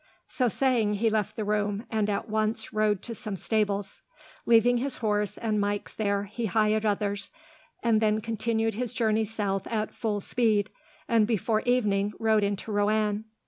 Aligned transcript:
So 0.27 0.47
saying, 0.47 0.95
he 0.95 1.11
left 1.11 1.35
the 1.35 1.43
room, 1.45 1.85
and 1.91 2.09
at 2.09 2.27
once 2.27 2.73
rode 2.73 3.03
to 3.03 3.13
some 3.13 3.35
stables. 3.35 4.01
Leaving 4.47 4.77
his 4.77 4.95
horse 4.95 5.37
and 5.37 5.61
Mike's 5.61 5.93
there, 5.93 6.23
he 6.23 6.47
hired 6.47 6.87
others, 6.87 7.29
and 7.83 8.01
then 8.01 8.19
continued 8.19 8.73
his 8.73 8.93
journey 8.93 9.25
south 9.25 9.67
at 9.67 9.93
full 9.93 10.19
speed, 10.19 10.71
and 11.07 11.27
before 11.27 11.61
evening 11.67 12.13
rode 12.17 12.43
into 12.43 12.71
Roanne. 12.71 13.25